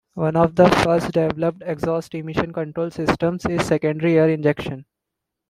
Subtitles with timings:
[0.15, 4.85] One of the first-developed exhaust emission control systems is secondary air injection.